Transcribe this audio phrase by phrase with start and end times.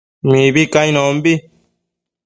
[0.29, 1.33] Mibi cainonbi